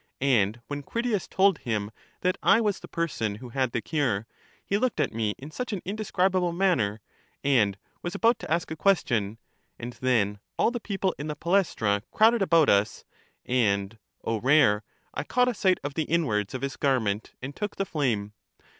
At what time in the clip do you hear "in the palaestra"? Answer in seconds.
11.19-12.01